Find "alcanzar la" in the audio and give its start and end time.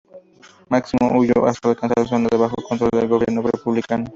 1.69-2.05